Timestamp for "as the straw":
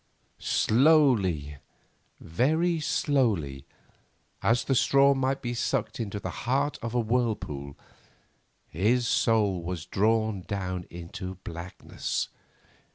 4.41-5.13